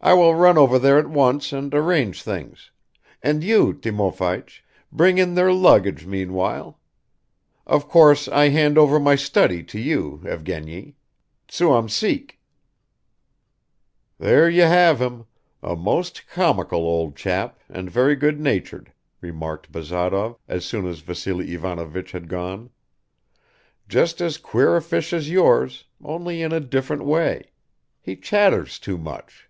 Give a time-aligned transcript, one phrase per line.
[0.10, 2.70] I will run over there at once and arrange things;
[3.22, 6.80] and you, Timofeich, bring in their luggage meanwhile.
[7.66, 10.94] Of course I hand over my study to you, Evgeny.
[11.50, 12.38] Suum cuique."
[14.18, 15.26] "There you have him!
[15.62, 21.52] A most comical old chap and very good natured," remarked Bazarov, as soon as Vassily
[21.52, 22.70] Ivanovich had gone.
[23.86, 27.52] "Just as queer a fish as yours, only in a different way.
[28.00, 29.48] He chatters too much."